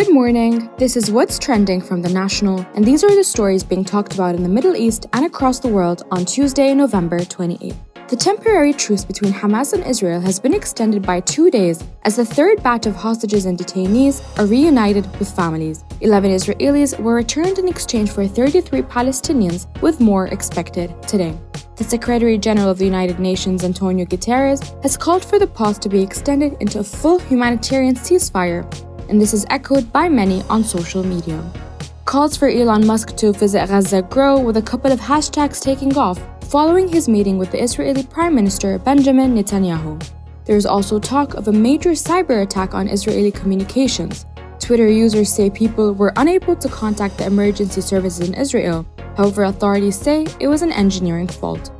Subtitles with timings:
[0.00, 0.70] Good morning.
[0.78, 4.34] This is What's Trending from The National, and these are the stories being talked about
[4.34, 7.74] in the Middle East and across the world on Tuesday, November 28.
[8.08, 12.24] The temporary truce between Hamas and Israel has been extended by two days as the
[12.24, 15.84] third batch of hostages and detainees are reunited with families.
[16.00, 21.38] 11 Israelis were returned in exchange for 33 Palestinians, with more expected today.
[21.76, 25.90] The Secretary General of the United Nations, Antonio Guterres, has called for the pause to
[25.90, 28.64] be extended into a full humanitarian ceasefire
[29.10, 31.44] and this is echoed by many on social media.
[32.04, 36.18] Calls for Elon Musk to visit Gaza grow with a couple of hashtags taking off
[36.50, 40.02] following his meeting with the Israeli Prime Minister Benjamin Netanyahu.
[40.44, 44.26] There is also talk of a major cyber attack on Israeli communications.
[44.58, 48.86] Twitter users say people were unable to contact the emergency services in Israel.
[49.16, 51.70] However, authorities say it was an engineering fault.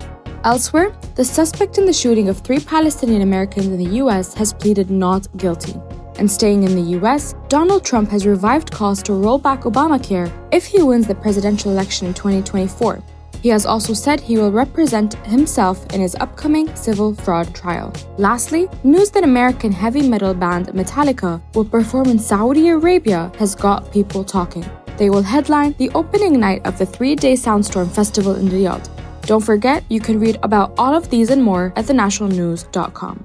[0.44, 4.90] Elsewhere, the suspect in the shooting of three Palestinian Americans in the US has pleaded
[4.90, 5.74] not guilty.
[6.20, 10.66] And staying in the US, Donald Trump has revived calls to roll back Obamacare if
[10.66, 13.02] he wins the presidential election in 2024.
[13.42, 17.90] He has also said he will represent himself in his upcoming civil fraud trial.
[18.18, 23.90] Lastly, news that American heavy metal band Metallica will perform in Saudi Arabia has got
[23.90, 24.66] people talking.
[24.98, 28.86] They will headline the opening night of the three day Soundstorm Festival in Riyadh.
[29.22, 33.24] Don't forget, you can read about all of these and more at thenationalnews.com.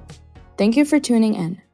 [0.56, 1.65] Thank you for tuning in.